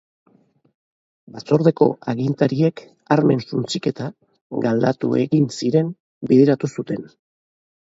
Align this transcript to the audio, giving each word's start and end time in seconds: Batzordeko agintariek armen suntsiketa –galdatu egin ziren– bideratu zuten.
Batzordeko 1.35 1.89
agintariek 2.15 2.83
armen 3.19 3.45
suntsiketa 3.51 4.11
–galdatu 4.67 5.15
egin 5.25 5.49
ziren– 5.61 5.97
bideratu 6.35 6.77
zuten. 6.77 7.11